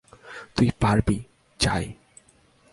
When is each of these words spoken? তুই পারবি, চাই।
তুই 0.55 0.69
পারবি, 0.79 1.17
চাই। 1.59 1.93